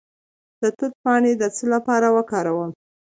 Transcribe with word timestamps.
د 0.61 0.63
توت 0.77 0.93
پاڼې 1.03 1.31
د 1.37 1.43
څه 1.55 1.65
لپاره 1.73 2.07
وکاروم؟ 2.15 2.71